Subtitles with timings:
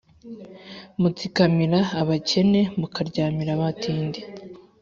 [1.01, 4.19] mutsikamira abakene, mukaryamira abatindi,